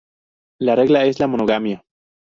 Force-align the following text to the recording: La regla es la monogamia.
La 0.59 0.73
regla 0.75 1.05
es 1.05 1.19
la 1.19 1.27
monogamia. 1.27 1.83